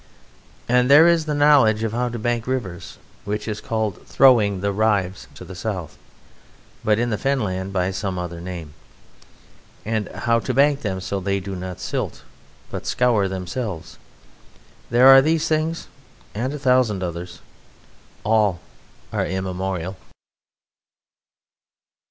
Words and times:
And 0.67 0.89
there 0.89 1.07
is 1.07 1.25
the 1.25 1.35
knowledge 1.35 1.83
of 1.83 1.91
how 1.91 2.09
to 2.09 2.17
bank 2.17 2.47
rivers, 2.47 2.97
which 3.23 3.47
is 3.47 3.61
called 3.61 4.03
"throwing 4.07 4.61
the 4.61 4.71
rives" 4.71 5.27
in 5.39 5.45
the 5.45 5.53
South, 5.53 5.95
but 6.83 6.97
in 6.97 7.11
the 7.11 7.19
Fen 7.19 7.39
Land 7.41 7.71
by 7.71 7.91
some 7.91 8.17
other 8.17 8.41
name; 8.41 8.73
and 9.85 10.07
how 10.09 10.39
to 10.39 10.55
bank 10.55 10.81
them 10.81 11.01
so 11.01 11.19
that 11.19 11.25
they 11.25 11.39
do 11.39 11.55
not 11.55 11.79
silt, 11.79 12.23
but 12.71 12.87
scour 12.87 13.27
themselves. 13.27 13.99
There 14.89 15.05
are 15.05 15.21
these 15.21 15.47
things 15.47 15.85
and 16.33 16.51
a 16.51 16.57
thousand 16.57 17.03
others. 17.03 17.41
All 18.23 18.59
are 19.13 19.27
immemorial. 19.27 19.97